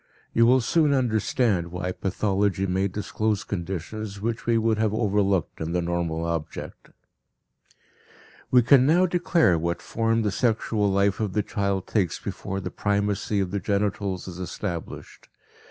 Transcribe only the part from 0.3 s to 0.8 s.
You will